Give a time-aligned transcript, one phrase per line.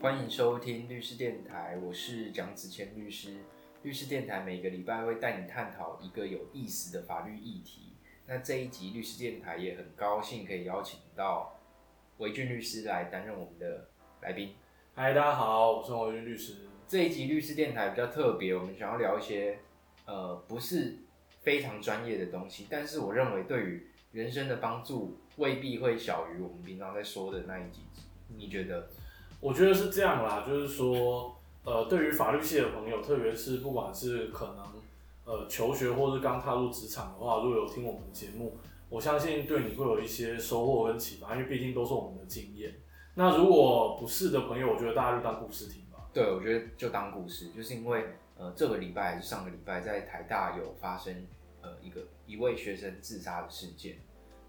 [0.00, 3.38] 欢迎收听律师电台，我是蒋子谦律师。
[3.82, 7.94] 律师电台每个礼拜会带你探讨一个有意思的法律议题。
[8.24, 11.58] 那这一集律师电台也很高兴可以邀请到
[12.18, 13.88] 维俊律师来担任我们的
[14.20, 14.54] 来宾。
[14.94, 16.54] 嗨，大家好，我是维俊律师。
[16.86, 19.58] 这一集律师电台比较特别，我们想要聊一些
[20.06, 20.98] 呃不是
[21.40, 27.80] 非常专业的东西，但是我认为对于人生的帮助未必会小于我们平常在说的那一集。
[28.28, 28.88] 你觉得？
[29.40, 34.66] 我觉得是这样啦，就是说，呃，对于法律系的朋友，特别是不管是可能
[35.24, 42.74] 呃求学或是刚踏入职场的话，如果有听我们的节目，我相信对你会有一些收获跟启发，因为毕竟都是我们的经验。
[43.14, 46.08] 那如果不是的朋友，我觉得大家就当故事听吧。
[46.12, 51.26] 对，我觉得就当故事，就是因为呃这个礼拜还是上个礼拜，在台大有发生
[51.62, 53.98] 呃一个一位学生自杀的事件，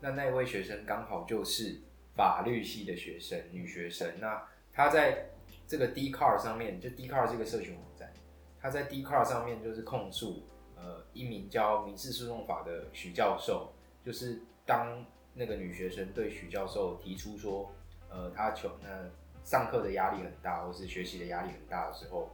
[0.01, 1.81] 那那一位学生刚好就是
[2.15, 4.41] 法律系的学生，女学生，那。
[4.79, 5.29] 他在
[5.67, 8.13] 这个 d c a r 上面，就 d c a r 这个社群网站，
[8.61, 10.41] 他在 d c a r 上面就是控诉，
[10.77, 13.73] 呃，一名教民事诉讼法的许教授，
[14.05, 17.69] 就是当那个女学生对许教授提出说，
[18.09, 19.11] 呃，他求呃
[19.43, 22.33] 上课的压力很大，或是学习的压力很大的时候，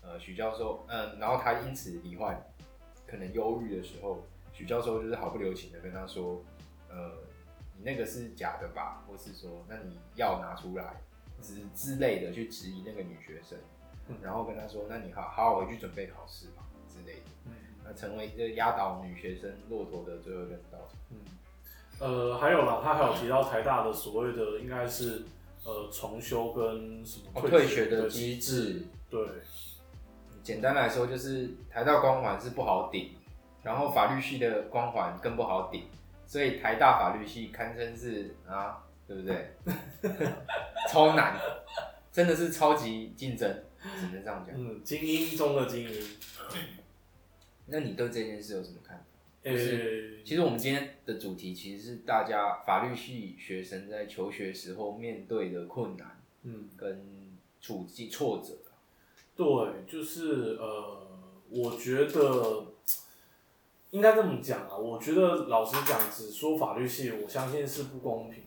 [0.00, 2.40] 呃，许教授，嗯，然后他因此罹患
[3.04, 6.40] 可能忧郁的时候，许教授就是毫不留情的跟他说，
[6.88, 7.14] 呃，
[7.76, 10.94] 你那个是假的吧，或是说，那你要拿出来。
[11.40, 13.58] 之之类的去质疑那个女学生，
[14.22, 17.52] 然后跟她说：“那你好好好回去准备考试吧。”之类的，嗯，
[17.84, 20.94] 那成为这压倒女学生骆驼的最后一根稻草。
[21.10, 21.18] 嗯，
[22.00, 25.22] 呃，还有啦，他还有提到台大的所谓的应该是
[25.64, 28.82] 呃重修跟什么退学的机制。
[29.08, 29.24] 对，
[30.42, 33.14] 简单来说就是台大光环是不好顶，
[33.62, 35.84] 然后法律系的光环更不好顶，
[36.26, 38.84] 所以台大法律系堪称是啊。
[39.10, 39.50] 对不对？
[40.88, 41.36] 超难，
[42.12, 43.64] 真的是超级竞争，
[43.98, 44.54] 只能这样讲。
[44.56, 46.06] 嗯，精英中的精英。
[47.66, 49.04] 那你对这件事有什么看法？
[49.42, 49.52] 呃，
[50.24, 58.54] 其实我们今天的主题其实是大家法律系学生在求学时候面对的困难，嗯，跟处境挫折。
[59.34, 59.46] 对，
[59.90, 61.08] 就是呃，
[61.48, 62.66] 我觉得
[63.90, 64.76] 应该这么讲啊。
[64.76, 68.44] 我觉得老实讲，只说法律系，我相信是不公平。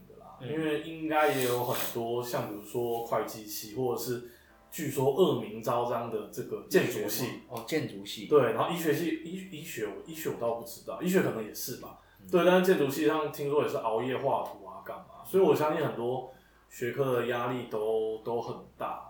[0.48, 4.30] 因为应该也有很多像比如说会计系，或者是
[4.72, 12.00] 据说恶名昭彰的这个建筑系哦，建筑系对，然后医学系医医学医学我倒不知道，医学可能也是吧，
[12.31, 15.24] 对，但是建筑系上听说也是熬夜画图啊，干嘛？
[15.26, 16.34] 所以我相信很多
[16.70, 19.10] 学科的压力都都很大啦。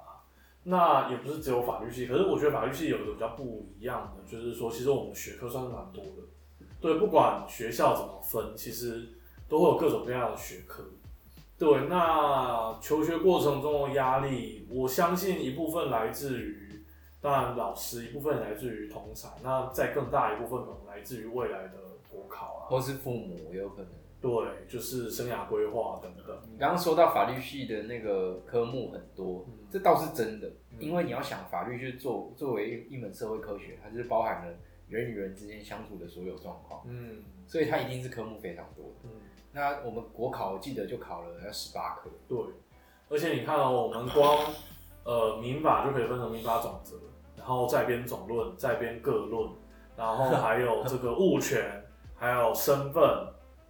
[0.65, 6.23] 那也不是只有法律系，可是我觉得法律系有一个比较不一样的，就是说其实我们学科算是蛮多的，
[6.79, 9.09] 对，不管学校怎么分，其实
[9.49, 10.83] 都会有各种各样的学科。
[11.57, 16.83] 对，那求学过程中的压力，我相信一部分来自于，
[17.21, 21.73] 当然老师，一部分来自于同才，那再更大一部分可能来自于未来的
[22.09, 23.91] 国考啊，或是父母也有可能。
[24.19, 24.31] 对，
[24.67, 26.37] 就是生涯规划等等。
[26.49, 34.53] 你刚刚说到法律系的那个科目很多，这倒是真的，因为你要想法律就是作作为一门社会科学，它就是包含了
[34.87, 39.11] 人与人之间相处的所有状况，嗯，所以它一定是科目非常多的，嗯。
[39.55, 42.37] 那我们国考我记得就考了要十八科，对，
[43.07, 44.35] 而且你看哦，我们光
[45.03, 46.95] 呃民法就可以分成民法总则，
[47.37, 49.47] 然后再编总论，再编各论，
[49.95, 53.03] 然后 还有这个物权，还有身份，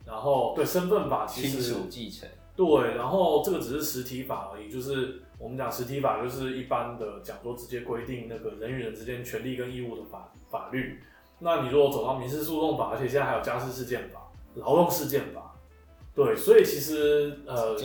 [0.06, 11.04] 然后对身份法其实亲属继承，对，然后这个只是实体法而已，就是我们讲实体法就是一般的讲说直接规定那个人与人之间权利跟义务的法法律，
[11.40, 15.50] 那你如果走到民事诉讼法，而且现在还有家事事件法、劳动事件法。
[16.16, 17.76] 对，所以其实呃，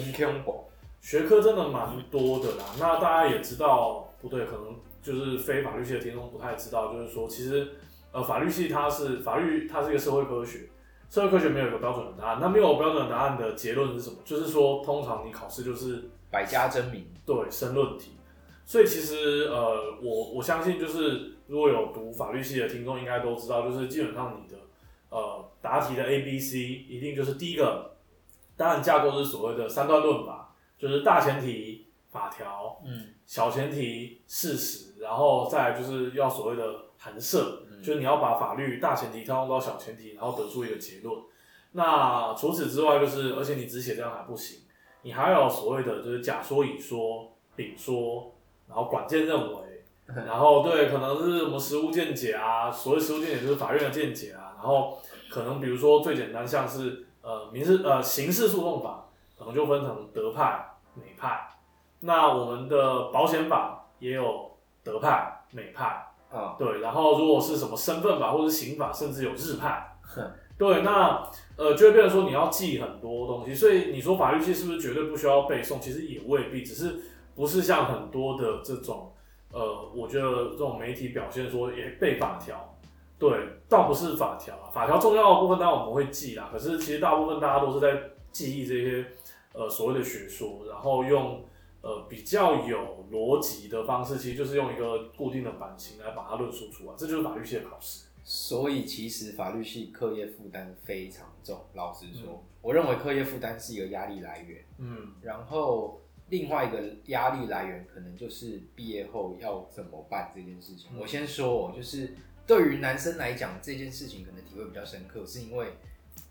[1.01, 2.65] 学科真的蛮多的啦。
[2.79, 7.67] 那大家也知道，不对，可能就是非法律系的听众不太知道，就是说，其实
[8.13, 10.69] 呃，法律系它是法律，它是一个社会科学，
[11.09, 12.39] 社会科学没有一个标准的答案。
[12.39, 14.17] 那没有标准的答案的结论是什么？
[14.27, 18.11] 就是说，通常你考试就是百家争鸣，对，申论题。
[18.67, 24.59] 所以其实呃，我我相信就是如果有读法律系的听众应该都知道，就是基本上你的
[25.09, 27.97] 呃答题的 A、B、C 一定就是第一个。
[28.59, 41.17] 当然，架构是所谓的三段论法，就是大前提法条，嗯，小前提事实，然后再就是要所谓的函设，就是你要把法律大前提套用到小前提，然后得出一个结论。
[41.71, 44.63] 那除此之外，就是而且你只写这样还不行，
[45.03, 48.35] 你还有所谓的就是甲说、乙说、丙说，
[48.67, 49.85] 然后管见认为，
[50.27, 54.99] 然后对，可能是什么实物见解啊，所谓实物见解就是法院的见解啊，然后
[55.31, 57.05] 可能比如说最简单像是。
[57.29, 59.05] 呃，民事呃刑事诉讼法
[59.39, 60.65] 可能就分成德派、
[60.95, 61.47] 美派，
[62.01, 64.51] 那我们的保险法也有
[64.83, 65.85] 德派、美派，
[66.33, 70.23] 啊，对，然后如果是什么身份法或者是刑法，甚至有日派，哼
[70.57, 71.23] 对，那
[71.59, 75.79] 呃就会变成说你要记很多东西，所以你说法律系是不是绝对不需要背诵？
[75.81, 76.99] 其实也未必，只是
[77.35, 79.13] 不是像很多的这种
[79.53, 82.75] 呃，我觉得这种媒体表现说也背法条。
[83.19, 83.31] 对，
[83.69, 89.05] 倒不是法条啊，法条重要的部分当然我们会记啦，可是其实大部分大家都是在记忆这些
[89.53, 91.45] 呃所谓的学说，然后用
[91.81, 98.07] 呃比较有逻辑的方式，其实就是用一个固定的版型来把它论述出来，这就是法律系的考试。
[98.23, 101.59] 所以其实法律系课业负担非常重。
[101.73, 105.99] 老实说，嗯我认为课业负担是一个压力来源，嗯然后
[106.29, 110.91] 另外一个压力来源可能就是毕业后要怎么办这件事情。
[110.93, 112.15] 嗯我先说哦，就是
[112.49, 115.75] 对于男生来讲，这件事情可能体会比较深刻，是因为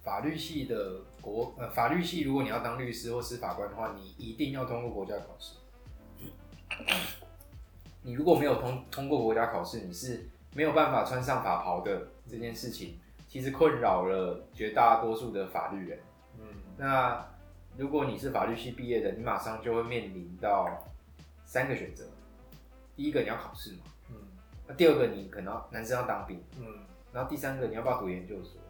[0.01, 5.53] 法律系的国呃法律系，如果你要当律师或司法官的话，你一定要通过国家考试。
[8.01, 12.07] 你如果没有通通过国家考试，你是没有办法穿上法袍的。
[12.29, 12.99] 这件事情
[13.29, 15.97] 其实困扰了绝大多数的法律人。
[16.37, 16.45] 嗯
[16.77, 17.25] 那
[17.77, 20.83] 如果你是法律系毕业的，你马上就会面临到
[21.45, 22.03] 三个选择。
[22.97, 23.91] 第一个你要考试嘛，嗯
[24.67, 26.65] 那第二个你可能男生要当兵，嗯。
[27.13, 28.61] 然后第三个你要不要读研究所？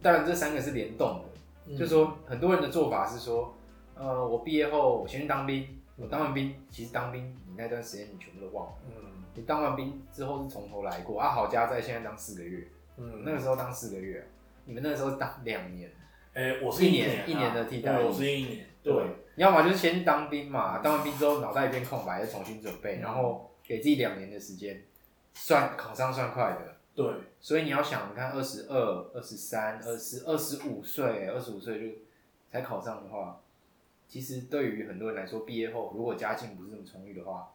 [0.00, 1.24] 当然这三个是联动的，
[1.66, 3.54] 嗯，就是说很多人的做法是说，
[3.94, 5.66] 呃，我毕业后我先去当兵，
[5.96, 9.24] 我当完兵，其实当兵你那段时间你全部都忘了，嗯。
[9.34, 13.22] 你当完兵之后是从头来过啊，好家在现在当四个月，嗯。
[13.24, 14.26] 那个时候当四个月，
[14.64, 15.90] 你们那个时候当两年。
[16.32, 18.94] 哎、我是一年一年的替代我是一年，对，
[19.34, 24.80] 你要么就是先当兵嘛，当完兵之后脑袋一片空白，再重新准备，嗯然后给自己两年的时间，
[25.34, 26.76] 算考上算快的。
[26.94, 27.06] 对，
[27.40, 31.96] 所以你要想，你看二十二、二十三、二十二十五岁，二十五岁就
[32.50, 33.40] 才考上的话，
[34.06, 37.52] 其实对于很多人来说，毕业后如果家境不是这么充裕的话，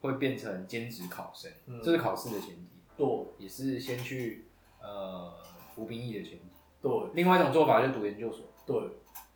[0.00, 2.66] 会变成兼职考生，嗯这是考试的前提，
[2.96, 3.06] 对
[3.38, 4.44] 也是先去
[4.82, 5.32] 呃
[5.74, 6.44] 服兵役的前提。
[6.82, 8.76] 对另外一种做法就是读研究所，对，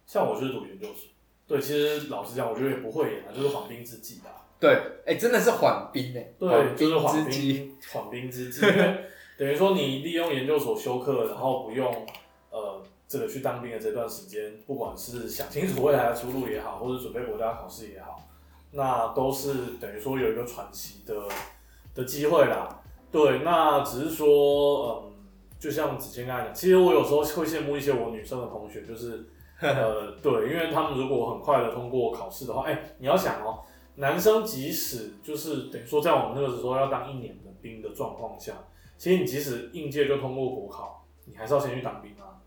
[0.04, 1.08] 像我就是读研究所，
[1.46, 4.44] 对，其实老实讲，我觉得也不会演啊，就是缓兵之计啦。
[4.60, 4.76] 对，
[5.06, 7.24] 哎、真的是缓兵哎、对，就是缓。
[7.24, 9.04] 兵缓兵之计，因为
[9.38, 12.06] 等于说你利用研究所休课，然后不用
[12.50, 18.20] 呃这个去当兵的这段时间，不管是想清楚未来的出路也好，或者准备国家考试也好，
[18.72, 21.14] 那都是等于说有一个喘息的
[21.94, 22.80] 的机会啦。
[23.10, 25.12] 对，那只是说，嗯，
[25.58, 29.24] 就像子谦刚才讲，其实我有时候会羡慕一些我女生的同学，就是
[29.62, 33.60] 呃，对，因为他们如果很快的通过考试的话，哎、你要想哦，
[33.98, 38.52] 男生即使就是等于说在我们那个时候要当一年的兵的状况下，
[38.96, 42.38] 其实你即使应届就通过国考，你还是要先去当兵啊。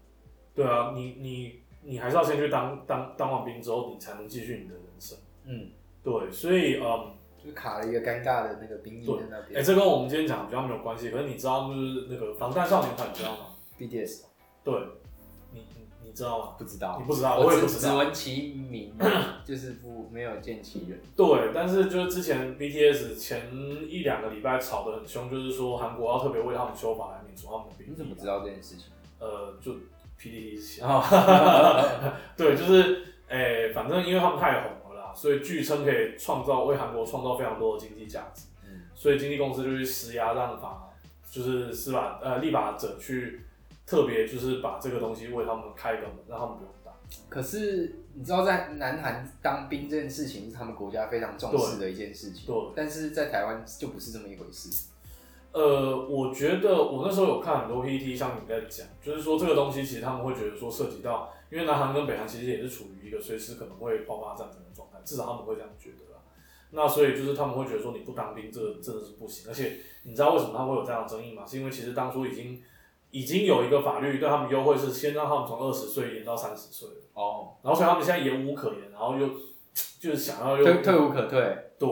[0.56, 5.18] 对啊，你你你还是要先去当当当完兵之后，你才能继续你的人生。
[5.44, 5.70] 嗯，
[6.04, 7.14] 对，所以嗯，
[7.44, 9.64] 就卡了一个尴尬的那个兵役在那哎、边。
[9.64, 13.46] 这跟我们今天讲的比较没有关系，可是你知道就是那个防弹少年团，你知道吗
[13.78, 14.26] ？？BDS
[14.64, 14.74] 对，
[16.12, 16.56] 你知道吗？
[16.58, 17.92] 不知道，你不知道，我也不知道。
[17.92, 18.94] 只闻其名，
[19.48, 21.00] 就是不没有见其人。
[21.16, 23.50] 对，但是就是之前 BTS 前
[23.88, 27.88] 一两个礼拜吵得很凶，就是说韩国要特别为他们修法来免除他们的兵。
[27.92, 28.28] 你怎么知？
[28.28, 28.88] 道这件事情？
[29.20, 29.72] 呃，就
[30.20, 30.82] PDD 写。
[30.84, 31.02] 哦，
[32.36, 40.90] 对，就是诶、反正因为他们太红了啦，所以据称可以创造为韩国创造非常多的经济价值，嗯，所以经纪公司就去施压让法，
[41.32, 43.46] 就是司法呃立法者去
[43.92, 46.94] 特别就是把这个东西为他们开个门，让他们不用打。
[47.28, 54.88] 可是你知道，在南韩当兵这件事情是他们国家非常重视的一件事情，对但是在台湾就不是这么一回事。
[55.52, 66.22] 呃，我觉得我那时候有看很多 PPT，像你在讲，就是说这个东西其实他们会觉得说涉及到，因为南韩跟北韩其实也是处于一个随时可能会爆发战争的状态，至少他们会这样觉得啦。
[66.70, 69.50] 那所以就是他们会觉得说你不当兵，这个真的是不行。
[69.50, 71.46] 而且你知道为什么他会有这样的争议吗？
[71.46, 72.64] 是因为其实当初已经
[73.12, 79.28] 已经有一个法律对他们优惠，是先让他们从二十岁延到三十岁，哦，然后所以他们现在也无可言，然后又
[80.00, 81.40] 就是想要又退退无可退。
[81.78, 81.88] 对。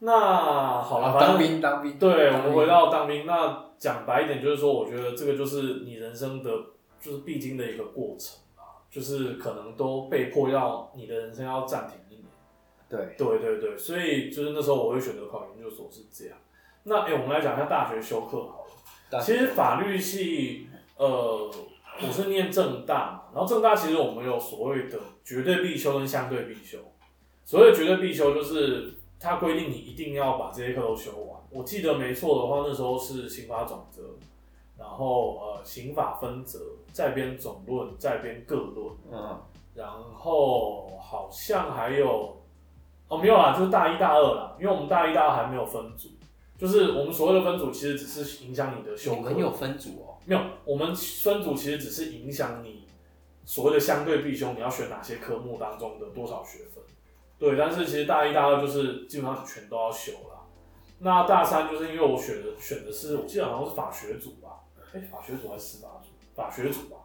[0.00, 1.98] 那好了，反正当兵当兵。
[1.98, 6.50] 对，我当兵们回到当兵，那讲白一点，就是说，我觉得这个就是你人生的，
[7.00, 12.26] 就是必经的一个过程啊，就是可能都被迫要你的人生要暂停一年。
[12.86, 16.36] 对，对对对，所以就是那时候我会选择考研究所是这样。
[16.82, 18.63] 那哎、诶我们来讲一下大学修课好了。
[19.10, 21.50] 大其实法律系，呃，
[22.02, 26.78] 我是念正大嘛，然后正大其实我们有所谓的绝对必修跟相对必修。
[27.44, 31.40] 所谓的绝对必修就是它规定你一定要把这些课都修完。
[31.50, 34.02] 我记得没错的话，那时候是刑法总则，
[34.78, 36.58] 然后呃刑法分则，
[36.92, 39.40] 再编总论，再编各论，嗯，
[39.74, 42.36] 然后好像还有
[43.08, 46.08] 哦，没有啦，就是大一大二啦，因为我们大一大二还没有分组，
[46.56, 52.86] 就是我们所谓的分组其实只是影响你的修课你们，有分组哦，没有，我们分组其实只是影响你
[53.44, 56.82] 所谓的相对必修，你要选哪些科目当中的多少学分。
[57.38, 60.46] 对，但是其实大一、大二就是基本上全都要修了。
[61.00, 64.60] 那大三就是因为我选的选的是，我记得好像是法学组吧，
[64.94, 66.08] 哎、法学组还是司法组？
[66.34, 66.96] 法学组吧，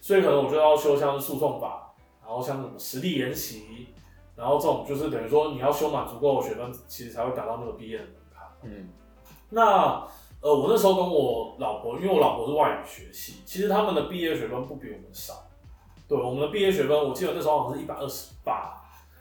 [0.00, 3.88] 所以可能我就要修像是诉讼法，然后像什么实地研习，
[4.34, 8.15] 然后这种就是等于说你要修满足够的学分，其实才会达到那个毕业的门槛。
[8.66, 8.88] 嗯，
[9.50, 10.06] 那
[10.40, 15.34] 呃，我那时候跟我老婆，因为我老婆是外语学系，其实他们的毕业学分不比我们少。
[16.08, 18.80] 对，我们的毕业学分，我记得那时候好像是一百二十八，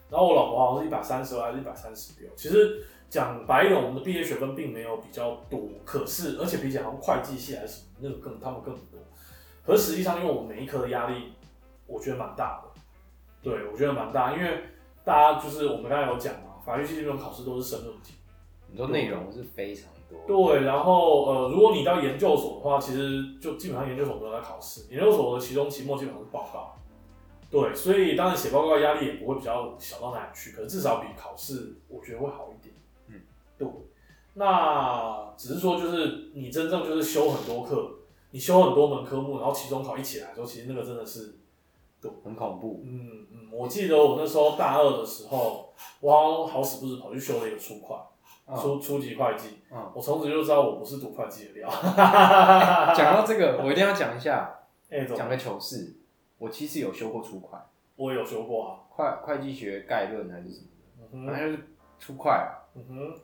[0.09, 2.29] 然后我老婆好像是一百三十二还是一百三十六。
[2.35, 8.99] 其实讲白一点，我们的毕业学分并没有比较多，可是而且比起好像会计系还是什么，那个更他们更多。
[9.65, 11.33] 可实际上，因为我们每一科的压力，
[11.87, 12.81] 我觉得蛮大的。
[13.41, 14.63] 对，我觉得蛮大，因为
[15.03, 18.13] 大家就是我们刚才有讲嘛，法律系这种考试都是申论题。
[18.71, 26.75] 你说内容是非常多，对，然后呃，如果你到研究所的话，其实就基本上研究所都在考试，研究所的期中、期末基本上是报告。
[27.49, 32.75] 对，所以当然写报告压力也不会比较小到哪里去，可是至少比考试我觉得会好一点。
[33.07, 33.21] 嗯，
[33.57, 33.67] 对。
[34.33, 37.89] 那只是说，就是你真正就是修很多课，
[38.31, 41.35] 你修很多门科目，然后期中考一起来的时候，其实那个真的是，
[42.01, 42.81] 对很恐怖。
[42.83, 47.95] 嗯嗯，我记得我那时候大二的时候，我好像好死不死跑去修了一个初会。
[48.47, 51.67] 嗯初初级会计，嗯我从此就知道我不是读会计的料。
[52.95, 54.59] 讲到这个，我一定要讲一下，
[54.89, 55.95] 哎、怎么讲个糗事。
[56.37, 57.57] 我其实有修过初会，
[57.95, 58.79] 我有修过啊。
[58.89, 60.67] 会会计学概论还是什么
[61.01, 61.67] 的，嗯哼，反正就是
[61.99, 62.53] 初会啊。
[62.75, 63.19] 嗯哼，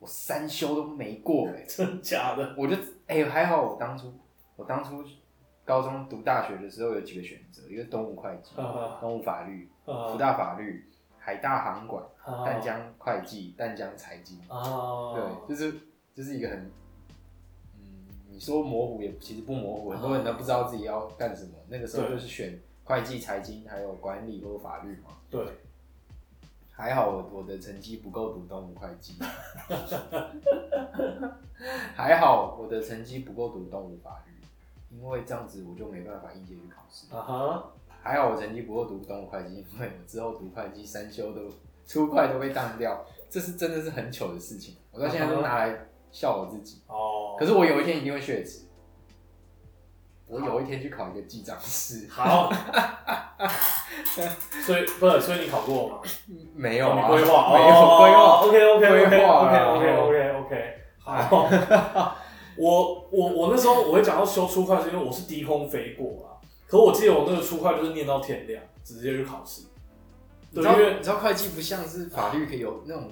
[0.00, 2.54] 我三修都没过哎、 真假的？
[2.58, 4.12] 我就哎、还好我当初
[4.56, 5.02] 我当初
[5.64, 10.86] 高中读大学的时候有几个选择，一个东吴会计、啊东吴法律、啊福大法律、
[11.24, 14.38] 海大航管、啊淡江会计、淡江财经。
[14.48, 15.14] 哦，
[15.48, 15.80] 对，就是
[16.12, 16.70] 就是一个很，
[17.78, 21.52] 嗯，你说模糊也其实不模糊，很多人都不知道自己要干什么。
[21.66, 25.16] 那个时候就是选会计、财经还有管理或法律嘛。
[25.30, 25.42] 对，
[26.70, 29.14] 还好我我的成绩不够读东吴会计，
[31.96, 34.32] 还好我的成绩不够读东吴法律，
[34.94, 37.06] 因为这样子我就没办法应届去考试。
[37.14, 37.72] 啊哈，
[38.04, 41.50] 还好我成绩不够读东吴会计，因为我之后读会计三修都
[41.86, 46.82] 初会都被当掉，这是真的是很糗的事情，我到现在都拿来笑我自己。
[46.86, 48.66] 哦，可是我有一天一定会血脂，
[50.26, 52.52] 我有一天去考一个记账师，好，
[54.66, 56.00] 所以不是，所以你考过吗？
[56.54, 58.40] 没有啊，你规划，没有规划。
[58.42, 61.48] OK OK 规 OK OK 啊 OK OK OK，好。
[62.56, 66.33] 我我我那时候我会讲到修初会，是因为我是低空飞过啊。
[66.66, 69.62] 可我记得我那个初会就是念到天亮，直接去考试。
[70.50, 73.10] 你知道对因为你知道会计不像是法律可以有那种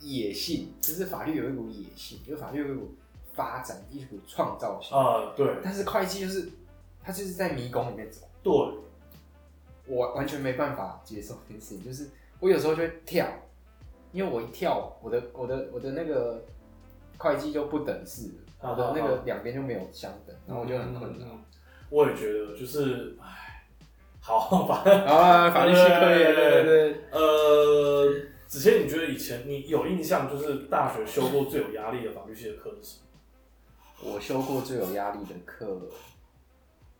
[0.00, 2.94] 野性，就是法律有一股野性，就是法律有一股
[3.34, 4.96] 发展，一股创造性。
[4.96, 6.50] 啊，对但是会计就是
[7.02, 8.52] 他就是在迷宫里面走，对，
[9.86, 11.84] 我完全没办法接受这件事情。
[11.84, 13.26] 就是我有时候就会跳，
[14.12, 16.42] 因为我一跳，我的我的我的那个
[17.18, 18.28] 会计就不等式
[18.60, 21.26] 了，我的那个两边就没有相等，然后我就很困扰。
[21.30, 21.44] 嗯
[21.92, 23.66] 我也觉得就是，哎，
[24.18, 27.04] 好，反正啊，法律系可以，对对对。
[27.10, 28.10] 呃，
[28.46, 34.14] 子谦，你觉得以前你有印象，就是大学修过最有压力的法律系的课是什么？
[34.14, 35.82] 我修过最有压力的课，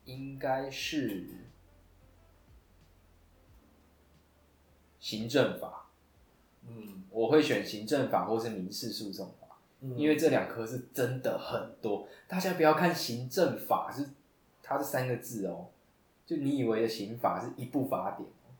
[0.04, 1.26] 应该是
[5.00, 5.86] 行政法。
[6.68, 12.06] 嗯，我会选行政法或是民事诉讼法，嗯因为这两科是真的很多。
[12.28, 14.10] 大家不要看行政法是
[14.72, 15.66] 它是三个字哦，
[16.24, 18.50] 就你以为的刑法是一部法典哦，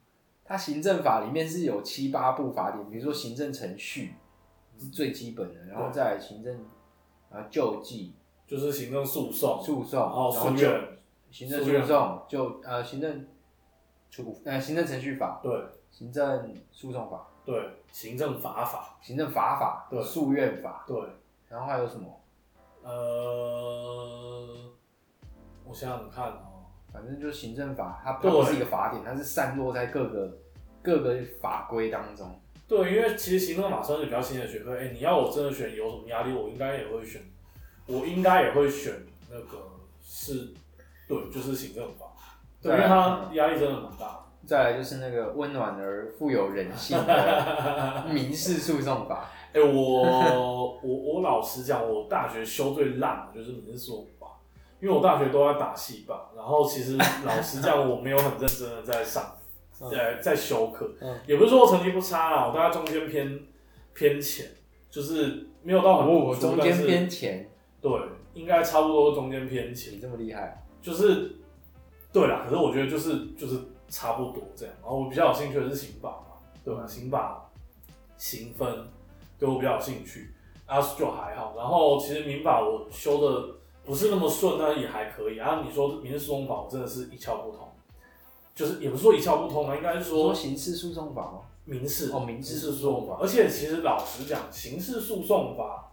[0.44, 4.14] 它行政法里面是有七八部法典，比如说行政程序
[4.78, 6.54] 是最基本的，然后再来行政，
[7.30, 8.14] 然后救济、
[8.46, 10.98] 就是行政诉讼，诉讼，然后就诉愿，
[11.30, 13.26] 行政诉讼就呃行政
[14.10, 15.52] 处呃行政程序法、对
[15.90, 21.00] 行政诉讼法、对，行政法法，行政法法、对诉愿法，对，
[21.48, 22.20] 然后还有什么？
[22.84, 24.71] 呃，
[25.64, 30.38] 我想想看哦，反正就是行政法，它它不是一个法典，它是散落在各个
[30.82, 32.28] 各个法规当中。
[32.68, 37.20] 对，因为其实行政法算是比较新的学科，哎、你要我真的选有什么压力，我应该也会选，
[37.86, 38.94] 我应该也会选
[39.30, 39.58] 那个
[40.02, 40.48] 是，
[41.08, 42.06] 对，就是行政法，
[42.60, 44.18] 对，因为它压力真的蛮大。
[44.44, 49.30] 再来就是那个温暖而富有人性的 民事诉讼法。
[49.52, 54.11] 哎、我我我老实讲，我大学修最烂的就是民事诉讼法，
[54.82, 59.38] 因为我大学都在打戏吧，然后其实老实讲，我没有很认真的在上，
[59.88, 63.40] 在在修课，嗯也不是说我成绩不差啦，我大概中间偏
[63.94, 64.50] 偏前，
[64.90, 67.48] 就是没有到很突哦，出，中间是偏前，
[67.80, 67.92] 对，
[68.34, 71.36] 应该差不多中间偏前你，这么厉害，就是
[72.12, 72.42] 对啦。
[72.44, 73.56] 可是我觉得就是就是
[73.88, 74.74] 差不多这样。
[74.82, 76.84] 然后我比较有兴趣的是刑法嘛，对吧？
[76.88, 77.48] 刑法、
[78.16, 78.68] 刑分
[79.38, 80.34] 对我比较有兴趣，
[80.66, 81.54] 啊就还好。
[81.56, 85.36] 然后其实民法我修的不是那么顺，但也还可以。
[85.36, 87.68] 然啊，你说民事诉讼法，我真的是一窍不通，
[88.54, 91.40] 就是也不是说一窍不通啊，应该是说说刑事诉讼法吗？
[91.64, 92.10] 民事。
[92.12, 95.90] 哦民事诉讼法，而且其实老实讲，刑事诉讼法，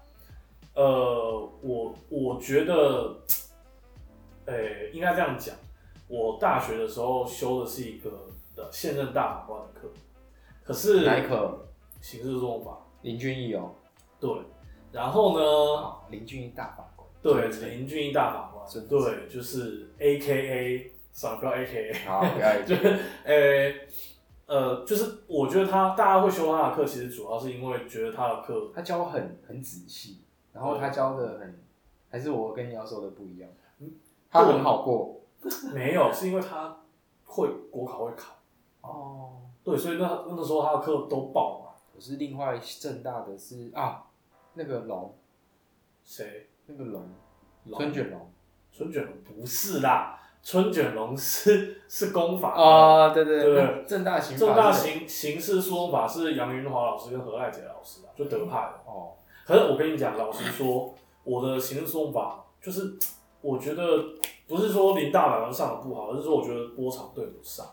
[0.75, 3.15] 呃，我我觉得，
[4.46, 5.55] 呃、应该这样讲，
[6.08, 8.12] 我大学的时候修的是一个
[8.55, 9.88] 的现任大法官的课，
[10.63, 11.65] 可是哪一科？
[12.01, 13.72] 刑事诉讼法，林俊义哦，
[14.22, 14.29] 对，
[14.89, 22.75] 然后呢，啊，林俊义大法官，对，林俊义大法官，对，就是 A K A，算了，不要 A K A，好，不 要就
[23.25, 23.73] 呃
[24.45, 30.21] 呃，就是我觉得他大家会修他的课，其实主要是因为觉得他的课他教很很仔细，
[30.53, 31.61] 然后他教的很，
[32.09, 33.49] 还是我跟你要说的不一样，
[33.79, 33.91] 嗯。
[34.31, 35.21] 他很好过
[35.73, 36.77] 没有，是因为他
[37.25, 38.35] 会国考会考，
[38.81, 39.41] 哦。
[39.63, 41.65] 对，所以那那个时候他的课都爆嘛。
[41.93, 44.05] 可是另外正大的是啊，
[44.53, 45.13] 那个龙，
[46.03, 46.47] 谁？
[46.69, 47.03] 那个龙，
[47.73, 48.31] 春卷龙。
[48.71, 52.55] 春卷龙不是啦，春卷龙是是功法。
[52.55, 58.73] 的啊，对对对那正大刑法正大是刑刑事诉讼法是杨云华老师跟何爱杰老师啊，就德派的。
[58.85, 59.13] 哦，
[59.45, 62.97] 可是我跟你讲，老实说，我的刑事诉讼法就是，
[63.41, 63.83] 我觉得
[64.47, 67.65] 不是说林大法官上的不好，而是说我觉得波长对不上，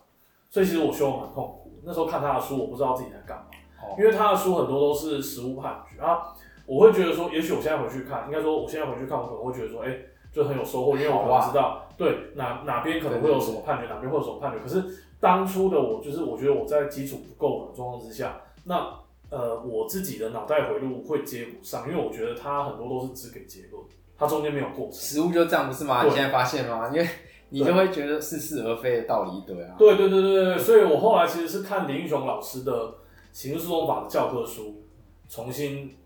[0.50, 1.78] 所以其实我修的蛮痛苦。
[1.84, 3.44] 那时候看他的书，我不知道自己在干嘛，
[3.80, 3.94] 哦。
[3.96, 6.34] 因为他的书很多都是实务判决啊。
[6.66, 9.96] 我会觉得说，也许我现在回去看，应该说我现在回去看，我可能会觉得说，哎、
[10.32, 14.58] 就很有收获，因为我可能知道对哪哪边可能会有什么判决，哪边会有什么判决。
[14.58, 14.84] 可是
[15.20, 18.92] 当初的我，就是我觉得我在基础不够的状况之下，那
[19.30, 23.82] 呃我自己的脑袋回路会接不上，因为我觉得它很多都是只给结论，
[24.18, 24.92] 它中间没有过程。
[24.92, 26.02] 实物就这样不是吗？
[26.02, 26.90] 对你现在发现吗？
[26.92, 27.08] 因为
[27.48, 29.76] 你就会觉得似是而非的道理一堆啊。
[29.78, 32.94] 对对对对对，所以我后来其实是看林英雄老师的
[33.32, 34.82] 刑事诉讼法的教科书，
[35.28, 35.96] 重新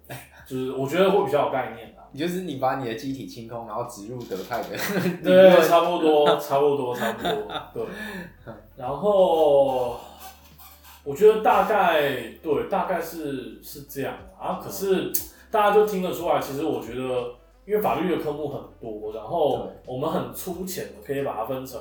[0.51, 2.03] 就是我觉得会比较有概念啊。
[2.13, 4.69] 你就是你把你的机体清空，然后植入德泰的
[5.23, 7.33] 对，差不多， 差不多，差不多，
[7.73, 7.85] 对。
[8.77, 9.97] 然后
[11.05, 14.59] 我觉得大概对，大概是是这样啊。
[14.61, 15.13] 可是
[15.53, 17.33] 大家就听得出来，其实我觉得，
[17.65, 21.81] 因为法律的科目很多，然后我们很粗浅的可以把它分成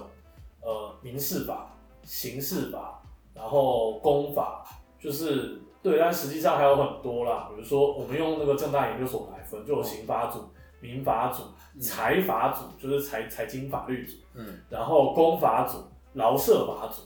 [0.62, 3.02] 呃民事法、刑事法，
[3.34, 4.64] 然后公法，
[5.00, 7.50] 就是对，但实际上还有很多啦。
[7.50, 10.40] 比如说我们用那个正大研究所来分，就有刑法组、
[10.82, 11.44] 民法组、
[11.80, 15.78] 财法组，就是财财经法律组，嗯，然后公法组、
[16.14, 17.04] 劳社法组。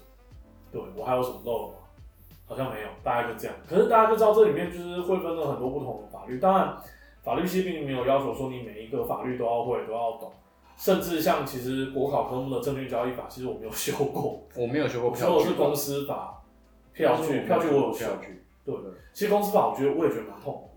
[0.71, 1.73] 对我还有什么漏了吗？
[2.45, 3.55] 好像没有，大概就这样。
[3.67, 6.75] 可是大家就知道这里面就是会分了很多不同的法律，当然
[7.23, 10.31] 法律系并没有要求说你每一个法律都要会都要懂，
[10.75, 16.41] 甚至像其实国考科目的证券交易法，其实我没有 修过，我没有修过票据，修的是公司法、
[16.91, 18.07] 票据，票据我有修
[18.65, 18.75] 票。
[18.75, 20.69] 据，对，其实公司法我觉得我也觉得蛮痛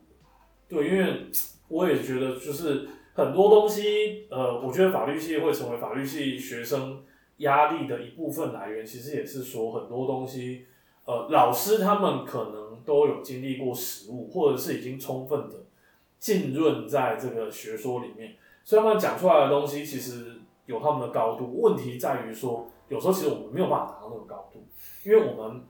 [0.68, 1.27] 的，对，因为
[1.68, 7.03] 我也觉得就是很多东西，呃，我觉得法律系会成为法律系学生
[7.38, 10.66] 压力的一部分来源，其实也是说很多东西，
[11.05, 15.64] 呃，老师他们可能都有经历过实务，或者是已经充分的
[16.18, 21.61] 浸润在这个学说里面，所以他们讲出来的东西其实有他们的高度。
[21.61, 24.64] 问题在于说，有时候其实我们没有办法达到那个高度，
[25.05, 25.62] 因为我们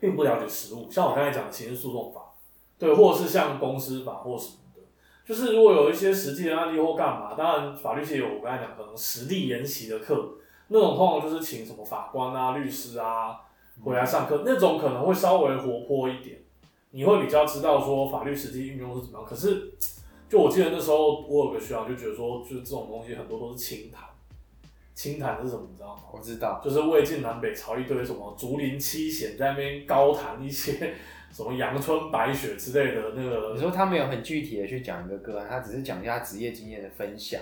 [0.00, 0.90] 并不了解实务。
[0.90, 2.32] 像我刚才讲的刑事诉讼法，
[2.78, 4.82] 对，或者是像公司法或什么的，
[5.26, 10.34] 就是如果有一些实际的案例或干嘛，当然法律系有我刚才讲可能实地研习的课，
[10.68, 13.40] 那种通常就是请什么法官啊、律师啊
[13.84, 16.38] 回来上课，那种可能会稍微活泼一点，
[16.90, 19.28] 你会比较知道说法律实际运用是怎么样。
[19.28, 19.72] 可是，
[20.28, 24.07] 就我记得那时候我有个学长就觉得说，就是这种东西很多都是清谈，
[24.98, 26.02] 清谈是什么你知道吗？
[26.12, 30.92] 我知道，就是魏晋南北朝一堆什么竹林七贤在那边高谈一些
[31.30, 37.40] 什么阳春白雪之类的那个你说他没有很具体的去讲一个个案，他只是讲一下职业经验的分享。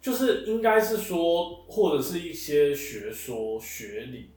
[0.00, 4.30] 就是应该是说，或者是一些学说学理，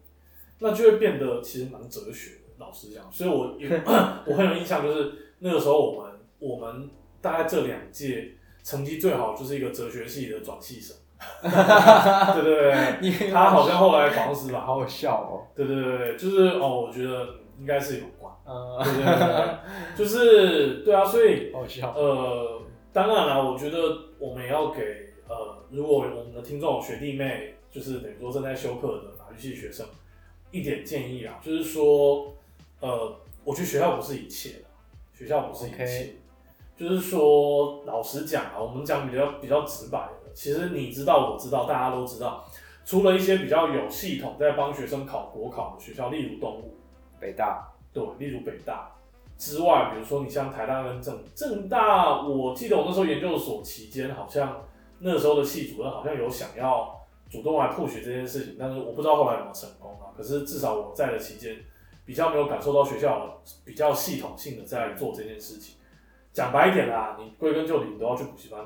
[0.59, 2.41] 那就会变得其实蛮哲学的。
[2.57, 3.69] 老实讲，所以我有
[4.27, 6.89] 我很有印象，就是那个时候我们我们
[7.21, 10.93] 大概这两届成绩最好就是一个哲学系的转系生，
[11.41, 15.47] 对对对他好像后来房司法，好好笑哦。
[15.55, 17.27] 对对对对，就是哦，我觉得
[17.59, 21.91] 应该是有关，呃，对对对对，就是对啊，所以好笑。
[21.95, 22.61] 呃，
[22.93, 23.77] 当然了，我觉得
[24.19, 24.81] 我们也要给
[25.27, 29.85] 呃，如果我们的听众学弟妹，就是等于说正在修课的法律系学生，
[30.51, 32.33] 一点建议啊，就是说，
[32.79, 34.65] 呃，我觉得学校不是一切的，
[35.17, 36.13] 学校不是一切。
[36.77, 42.45] 就是说，老实讲啊，我们讲比较比较直白的，其实你知道，我知道，大家都知道，
[42.85, 46.75] 除了一些比较有系统在帮学生考国考的学校，例如东吴，
[47.19, 48.91] 北大，对，例如北大
[49.35, 54.63] 之外，比如说你像台大跟政政大，我记得我那时候研究所期间，好像
[54.99, 56.95] 那时候的系主任好像有想要
[57.31, 60.13] 主动来 push 这件事情，但是我不知道后来有没有成功啊。
[60.15, 61.57] 可是至少我在的期间，
[62.05, 65.77] 比较没有感受到学校比较系统性的在做这件事情。
[66.31, 68.63] 讲白一点啦，你归根究底，你都要去补习班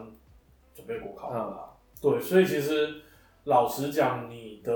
[0.74, 1.74] 准备国考的啦。
[2.02, 3.02] 对，所以其实
[3.44, 4.74] 老实讲，你的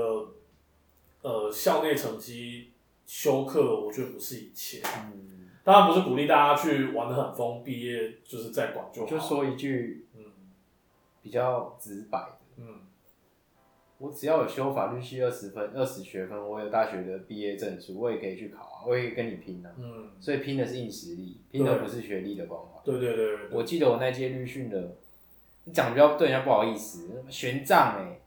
[1.22, 2.72] 呃校内成绩
[3.04, 4.80] 修课，我觉得不是一切。
[5.12, 9.08] 嗯，当然不是鼓励大家去玩的很疯，毕业就是在管就好。
[9.08, 10.22] 就说一句嗯
[11.22, 12.80] 比较直白的，嗯，
[13.98, 19.72] 我只要有修法律系二十分、二十学分，我有大学的毕业证书，我也可以去考啊，我也可以跟你拼啊。
[19.76, 22.80] 嗯，所以拼的是硬实力，拼的不是学历的光环。
[22.84, 24.96] 对对对对我记得我那届律训的，
[25.66, 28.20] 你讲得比较对人家不好意思，玄奘哎，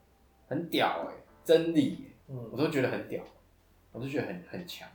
[0.49, 1.13] 很屌哎、
[1.45, 3.23] 真理、欸，我嗯都觉得很屌，
[3.93, 4.85] 我都觉得很很强。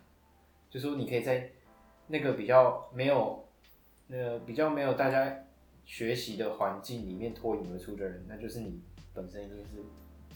[0.68, 1.50] 就说你可以在
[2.08, 3.42] 那个比较没有，
[4.10, 5.44] 呃，比较没有大家
[5.86, 8.78] 学习的环境里面脱颖而出的人，那就是你
[9.14, 9.82] 本身一定是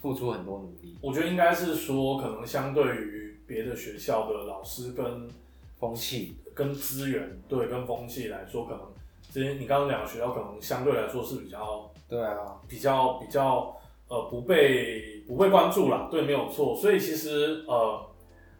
[0.01, 5.29] 付出很多努力，我觉得应该是说，可能相对于别的学校的老师跟
[5.77, 8.81] 风气，跟资源，对，跟风气来说，可能
[9.31, 16.75] 这些你刚刚讲的学校，可能相对来说是比较对啊，比较比较呃不被不被关注啦，对，没有错。
[16.75, 18.01] 所以其实呃，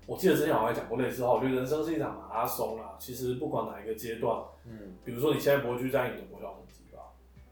[0.06, 2.96] 我记得之前好像也讲过类似的话，我觉得人生是一场马拉松啦。
[3.00, 7.02] 其实不管哪一个阶段，嗯，比如说你现在不会去在意你的国小成绩吧，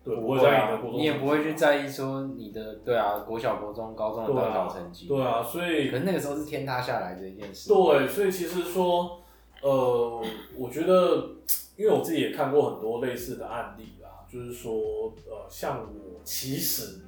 [0.03, 1.53] 对，不不会会在意你的啊国，中，你也不会去。
[1.55, 9.19] 在意说你的对啊，国小、国中、高中的高考成绩，对啊，所以可能那个时候是天塌下来的一件事，对，所以其实说，
[9.63, 10.21] 呃，
[10.55, 11.29] 我觉得，
[11.75, 13.96] 因为我自己也看过很多类似的案例啦，
[14.32, 17.00] 就是说，呃，像我其实，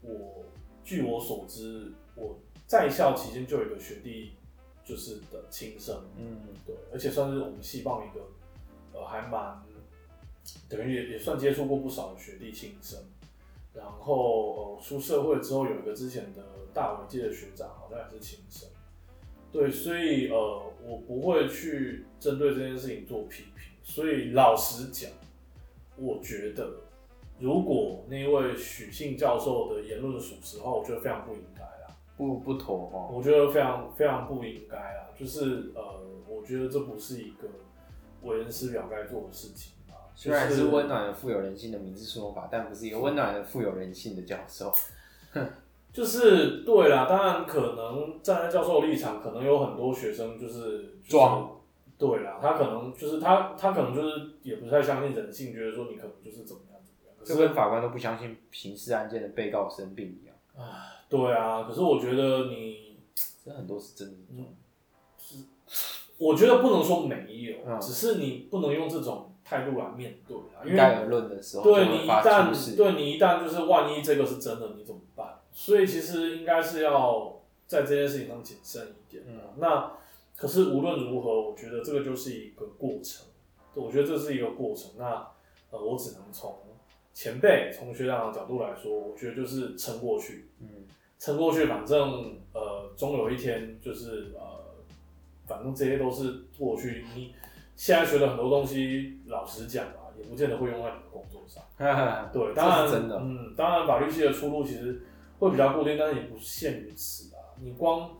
[0.00, 0.44] 我
[0.82, 4.32] 据我所知，我在校期间就有一个学弟，
[4.84, 8.24] 就是的亲生，嗯，对，而且算是我们系棒一个，
[8.92, 9.62] 呃，还蛮，
[10.68, 12.98] 等于也也算接触过不少的学弟亲生。
[13.74, 16.42] 然后呃，出社会之后有一个之前的
[16.74, 18.68] 大文界的学长，好像也是亲生。
[19.50, 23.72] 对，所以呃，我不会去针对这件事情做批评。
[23.82, 25.10] 所以老实讲，
[25.96, 26.68] 我觉得
[27.38, 31.94] 如果那位许姓教授的言论属实的话，我觉得非常不应该啦。
[32.16, 35.82] 不不妥哈，我觉得非常非常不应该啊，就是呃，
[36.28, 37.48] 我觉得这不是一个
[38.22, 39.96] 为人师表该做的事情啊。
[40.14, 44.72] 虽然是温暖的、富有人性的名字说法，但不是一个温暖的、富有人性的教授。
[45.92, 51.50] 就是对啦，当然可能站在教授的立场，可能有很多学生就是、就是、装，
[52.02, 57.14] 对啦，他可能就是他他可能就是也不太相信人性，觉得说你可能就是怎么样怎么样。
[57.20, 62.98] 可就是跟法官都不相信刑事案件的被告生病一样，啊对啊，可是我觉得你，
[63.44, 64.46] 这很多是真的嗯
[65.16, 65.44] 是。
[66.18, 72.76] 我觉得不能说没有，嗯只是你不能用这种态度来面对啊，因为因概而论的时候，对你一旦事。
[72.76, 75.38] 对你一旦就是万一这个是真的，你怎么办？
[75.52, 79.24] 所以其实应该是要在这件事情上谨慎一点。
[79.28, 79.92] 嗯那
[80.42, 83.24] 可是无论如何，我觉得这个就是一个过程，
[83.74, 84.90] 我觉得这是一个过程。
[84.98, 85.24] 那
[85.70, 86.52] 呃，我只能从
[87.14, 90.66] 前辈、从学长的角度来说，我觉得就是撑过去，嗯，
[91.16, 94.74] 撑过去，反正呃，终有一天就是呃，
[95.46, 97.04] 反正这些都是过去。
[97.14, 97.32] 你
[97.76, 101.62] 现在学的很多东西，老实讲啊，也不见得会用在你的工作上。
[102.32, 105.02] 对，这当然是真的嗯，当然法律系的出路其实
[105.38, 107.38] 会比较固定，但是也不限于此啊。
[107.60, 108.10] 你光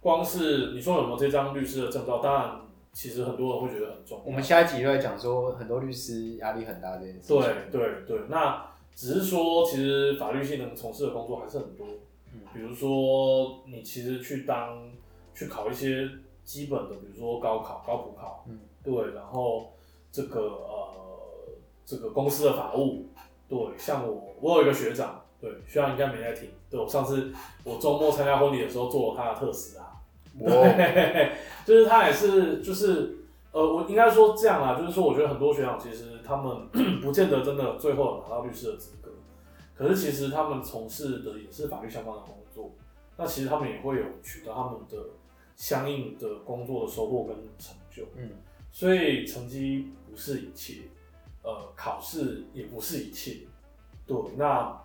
[0.00, 2.60] 光是你说有没有这张律师的证照，当然
[2.92, 4.24] 其实很多人会觉得很重要。
[4.24, 7.36] 我们下一集就在讲说，很多律师压力很大这件事情。
[7.38, 11.86] 对对对，那只是说，其实法律系能从事的工作还是很多，
[12.32, 14.90] 嗯比如说你其实去当
[15.34, 16.08] 去考一些
[16.44, 19.72] 基本的，比如说高考、高普考，嗯，对，然后
[20.10, 20.88] 这个呃
[21.84, 23.06] 这个公司的法务，
[23.48, 27.32] 对，像我我有一个学长，对，学长应该没在听，对我上次
[27.64, 29.87] 我周末参加婚礼的时候做了他的特斯拉，哇，
[30.38, 31.32] 对，
[31.66, 33.16] 就是他也是，就是
[33.52, 36.68] 呃，我应该说这样啊，就是说，我觉得很多学长其实他们
[37.02, 39.10] 不见得真的最后有拿到律师的资格，
[39.74, 42.72] 可是其实他们从事的也是法律相关的工作，
[43.16, 44.96] 那其实他们也会有取得他们的
[45.56, 48.30] 相应的工作的收获跟成就，嗯，
[48.70, 50.82] 所以成绩不是一切，
[51.42, 53.38] 呃，考试也不是一切，
[54.06, 54.80] 对，那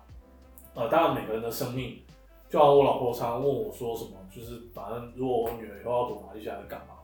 [0.74, 2.02] 呃，当然每个人的生命
[2.50, 6.94] 就好像我老婆常常问我说什么，就是反正如果我女儿以后要读法律系还是干嘛，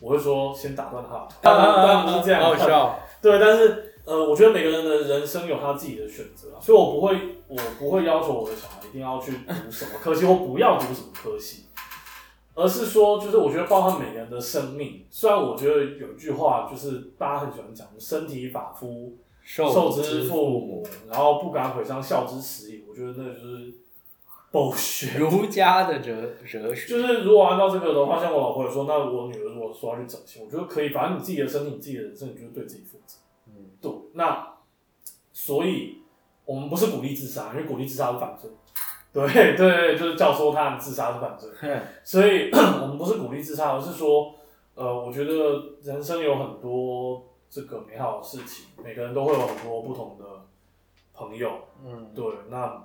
[0.00, 1.26] 我会说先打断她。
[1.40, 2.98] 当然当然不是这样，好笑。
[3.22, 7.16] 对，但是呃，我觉得每个人的人生有他自己的选择啊，所以我不会
[7.48, 11.64] 我不会要求我的小孩一定要去读什么科系或不要读什么科系，
[12.54, 15.04] 而是说就是我觉得包含每个人的生命。
[15.10, 23.72] 虽然我觉得有一句话就是大家很喜欢讲“身体发肤受之父母”，然后不敢毁伤孝之始也，我觉得那就是。
[24.50, 33.18] 博学，儒家的哲哲学，就是如果按照这个的话，像我老婆也说，那我女儿如果说要去整形，我觉得可以，反正你自己的身体、你自己的人生，你就是对自己负责。
[33.46, 33.92] 嗯，对。
[34.14, 34.54] 那
[35.34, 35.98] 所以，
[36.46, 38.50] 我们不是鼓励自杀，因为鼓励自杀是犯罪。
[39.12, 41.50] 对对，就是教唆他人自杀是犯罪。
[42.02, 44.34] 所以，我们不是鼓励自杀，而是说，
[44.74, 50.24] 呃，我觉得人生有很多这个美好的事情，每个人都会有很多不同的
[51.12, 51.50] 朋友。
[51.84, 52.82] 嗯，对，那。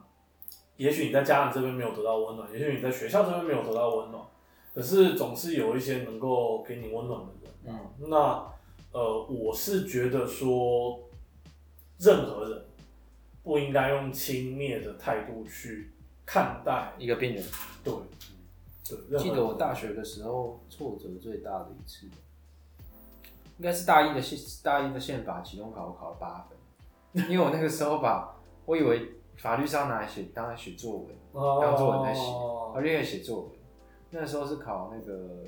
[0.77, 4.25] 也许你在家人这边没有得到温暖，也许你在学校这边没有得到温暖，
[4.73, 7.51] 可是总是有一些能够给你温暖的人。
[7.65, 8.51] 嗯，那
[8.91, 10.99] 呃，我是觉得说，
[11.99, 12.65] 任何人
[13.43, 15.91] 不应该用轻蔑的态度去
[16.25, 17.43] 看待一个病人。
[17.83, 17.93] 对，
[18.89, 19.19] 对。
[19.19, 22.07] 记得我大学的时候挫折最大的一次，
[23.59, 29.19] 应该是大一的宪大一的宪法期中考，我考了八分，因为我那个时候把，我以为。
[29.37, 31.07] 法律是要拿来写，当然写作文，
[31.61, 32.21] 当作文在写，
[32.73, 33.51] 法律也写作文。
[34.11, 35.43] 那时候是考那个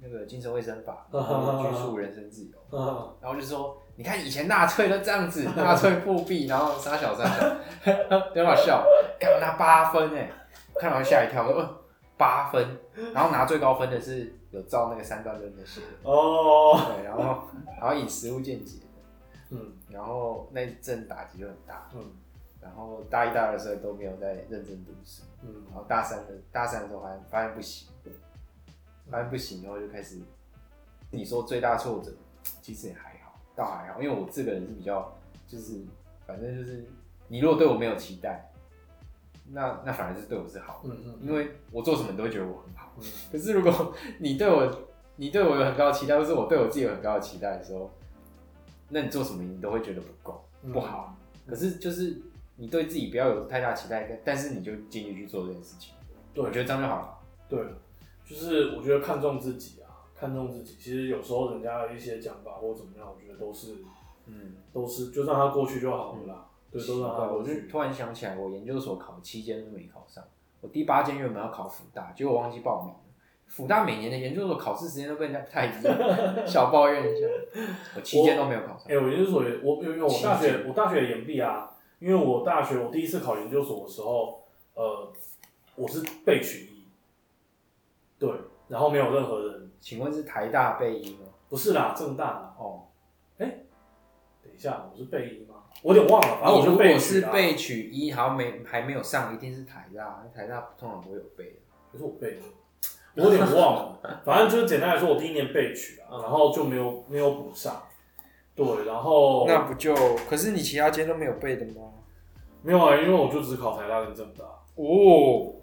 [0.00, 2.58] 那个精神卫生法， 拘束人身自由。
[3.22, 8.84] 然后就说，你看以前纳粹都这样子， 纳粹复辟，然后杀小三小，很好笑。
[9.20, 10.30] 干拿八分哎，
[10.74, 11.84] 看到吓一跳，说
[12.16, 12.76] 八分。
[13.14, 17.44] 然后拿最高分的是有照那个三段论的写的哦，对，然后
[17.80, 22.00] 然后以实物见解的，嗯，然后那阵打击就很大，嗯。
[22.62, 27.88] 然后大一、大二的时候都没有在认真读书，嗯，然后大三的大三的时候发现发现不行，
[29.10, 30.20] 发现不行，然后就开始，
[31.10, 32.12] 你说最大挫折，
[32.62, 35.12] 其实也还好，倒还好，因为我这个人是比较，
[35.48, 35.80] 就是
[36.24, 36.86] 反正就是
[37.26, 38.48] 你如果对我没有期待，
[39.50, 44.82] 那那反而是对我是好的，嗯嗯，因为我做什么都会觉得我很好，嗯，可是如果你对我
[45.16, 47.90] 你对我有很高的期待，或是我对我自己有很高的期待的时候，
[48.88, 52.22] 那你做什么你都会觉得不够不好，可是就是。
[52.56, 55.94] 你对自己不要有太大期待，但是你就尽力去做这件事情。
[56.34, 57.18] 对，我觉得这样就好了。
[57.48, 57.58] 对，
[58.24, 60.76] 就是我觉得看重自己啊，看重自己。
[60.76, 63.76] 其实有时候人家的一些讲法或怎么样，我觉得都是，
[64.26, 66.46] 嗯，都是就让他过去就好了啦。
[66.70, 67.50] 对，都让他过去。
[67.50, 70.24] 我就突然想起来，我研究所考七间都没考上，
[70.60, 73.00] 我第八间原本要考辅大，结果忘记报名了。
[73.46, 75.94] 辅大每年的研究所考试时间都跟人家不太一样，
[76.46, 77.26] 小抱怨一下。
[77.94, 78.86] 我期间都没有考上。
[78.88, 81.68] 哎，我研究所也我因为我大学我大学也延毕啊。
[82.02, 84.42] 因为我大学我第一次考研究所的时候，
[84.74, 85.12] 呃，
[85.76, 86.88] 我是被取一，
[88.18, 88.28] 对，
[88.66, 89.70] 然后没有任何人。
[89.80, 91.26] 请问是台大备一吗？
[91.48, 92.88] 不是啦，正大哦。
[93.38, 93.46] 哎，
[94.42, 95.62] 等一下，我是备一吗？
[95.82, 101.60] 我有点忘了，反正我如果是被取一，好像没还没有上，一定是台大，台大通常不会有备。
[101.92, 102.42] 可是我被了，
[103.14, 104.20] 我有点忘了。
[104.24, 107.80] 反正就是简单来说，我第一年被取了，然后就没有没有补上。
[108.54, 109.94] 对，然后那不就？
[110.28, 111.90] 可是你其他间都没有背的吗？
[112.62, 114.44] 没有啊，因为我就只考台大跟政大。
[114.74, 115.54] 哦，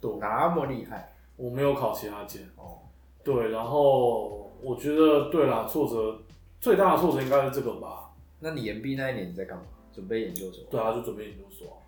[0.00, 2.48] 对，那么厉害，我没有考其他间。
[2.56, 2.78] 哦，
[3.24, 6.22] 对，然后我觉得对啦，挫折
[6.60, 8.12] 最大的挫折应该是这个吧。
[8.38, 9.64] 那你研毕那一年你在干嘛？
[9.92, 10.64] 准备研究所？
[10.70, 11.82] 对啊，就准备研究所。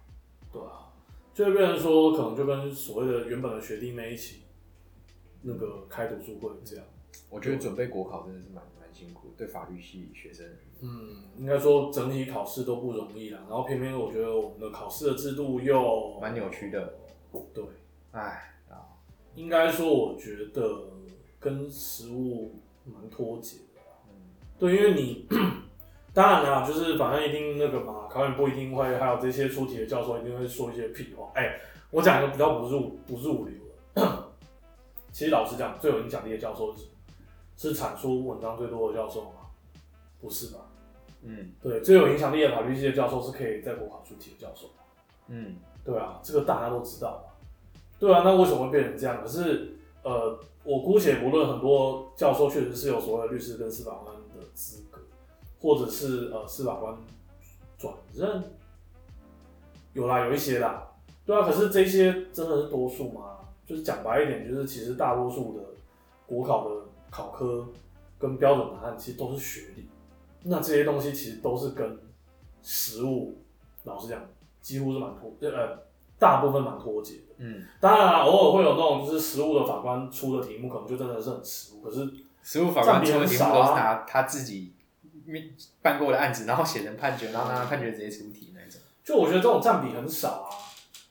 [0.53, 0.91] 对啊，
[1.33, 4.43] 就会变成说，可能就跟所谓的原本的学弟妹一起
[5.43, 6.85] 那个开读书会这样。
[7.31, 8.63] 我觉得准备国考真的是蛮。
[8.99, 10.45] 辛苦，对法律系学生，
[10.81, 13.39] 嗯，应该说整体考试都不容易啦。
[13.49, 16.95] 然后偏偏我觉得我们的考试的制度又蛮扭曲的，
[17.55, 17.65] 对，
[18.11, 18.99] 哎啊，
[19.37, 20.83] 应该说我觉得
[21.39, 25.29] 跟实务蛮脱节的，嗯，对，因为你
[26.13, 31.31] 当然啦，就是反正一定那个嘛，考研不一定会，还有这些出题的教授一定会说一些屁话。
[31.37, 31.61] 哎，
[31.93, 33.55] 我讲一个比较不入不入流
[33.95, 34.29] 的，
[35.13, 36.87] 其实老实讲，最有影响力的教授是。
[37.59, 39.31] 是产出文章最多的教授吗？
[40.21, 40.61] 不是吧？
[41.23, 44.69] 嗯，对，最有影响力的法律系的教授是可以在国考出题的教授。
[45.27, 47.35] 嗯，对啊，这个大家都知道吧？
[47.99, 49.21] 对啊，那为什么会变成这样？
[49.21, 55.01] 可是，呃，我姑且不论，很多教授确实是有所谓的律师跟司法官的资格，
[55.61, 56.97] 或者是呃司法官
[57.77, 58.45] 转任，
[59.95, 60.89] 有啦，有一些啦。
[61.27, 63.39] 对啊，可是这些真的是多数吗？
[63.67, 65.65] 就是讲白一点，就是其实大多数的
[66.25, 66.88] 国考的。
[67.11, 67.69] 考科
[68.19, 69.89] 跟标准答案其实都是学历，
[70.45, 71.99] 那这些东西其实都是跟
[72.63, 73.43] 实物，
[73.85, 74.21] 老实讲，
[74.61, 75.79] 几乎是蛮脱，呃，
[76.19, 77.35] 大部分蛮脱节的。
[77.39, 82.09] 嗯，当然啦，偶尔会有那种就是实务的法官出的题目，可能就真的是很实务，可是
[82.43, 84.73] 实务法官出的题目都是占比很少啊他他自己
[85.83, 88.81] 办过的案子，然后写成判决，然后让他判决直接出题那一种。
[89.05, 90.51] 就我觉得这种占比很少啊。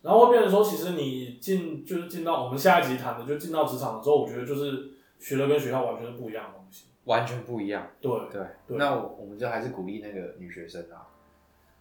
[0.04, 6.88] 然后会变成说，其实你进就是进到我们下一集谈的，就进到职场的时候，我觉得就是学的跟学校完全是不一样的东西。
[7.06, 8.46] 完全不一样，对，对。
[8.68, 11.08] 对那我我们就还是鼓励那个女学生啊，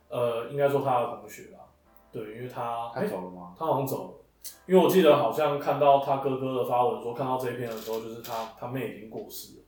[0.08, 1.58] 呃，应该说她的同学啦，
[2.12, 3.52] 对，因为他她诶走了吗？
[3.58, 4.14] 他好像走了，
[4.66, 9.64] 因为我记得好像看到他哥哥的发文说，看到这一篇的时候，就是他他妹已经过世了。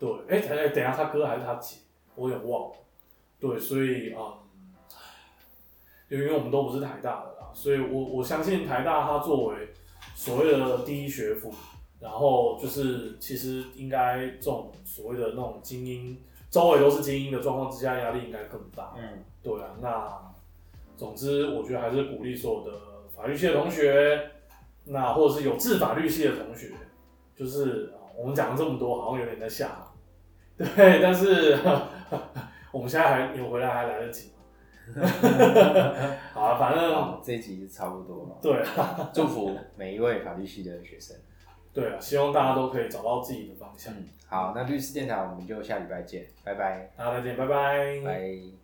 [0.00, 1.76] 对，哎、哎、等一下他哥还是他姐，
[2.16, 2.76] 我有点忘了。
[3.38, 4.74] 对，所以啊嗯，
[6.08, 9.72] 因为我们都不是台大的啦，所以我我相信台大它作为
[10.16, 11.54] 所谓的第一学府，
[12.02, 18.92] 然后就是其实应该这种所谓的那种精英，周围都是精英的状况之下，压力应该更大。
[18.96, 20.20] 嗯，对啊，那
[20.96, 22.76] 总之我觉得还是鼓励所有的
[23.14, 24.30] 法律系的同学，
[24.86, 26.72] 那或者是有志法律系的同学，
[27.36, 31.56] 就是啊我们讲了这么多，好像有点在下行，对，但是
[32.72, 34.32] 我们现在还有回来还来得及
[34.96, 35.02] 吗？
[36.34, 38.38] 好啊，反正好，这一集就差不多了。
[38.42, 41.16] 对啊， 祝福每一位法律系的学生。
[41.74, 43.92] 对啊，希望大家都可以找到自己的方向。
[43.94, 48.00] 嗯，好，那律师电台我们就下礼拜见，拜拜，大家再见，拜拜。
[48.04, 48.61] 拜。